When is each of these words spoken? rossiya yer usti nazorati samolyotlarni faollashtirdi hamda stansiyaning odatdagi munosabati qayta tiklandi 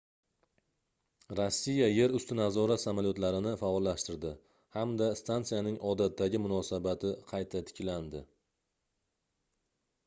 rossiya 1.39 1.89
yer 1.91 2.13
usti 2.19 2.37
nazorati 2.39 2.83
samolyotlarni 2.87 3.51
faollashtirdi 3.61 4.31
hamda 4.79 5.11
stansiyaning 5.21 5.79
odatdagi 5.93 6.43
munosabati 6.49 7.15
qayta 7.33 7.65
tiklandi 7.71 8.25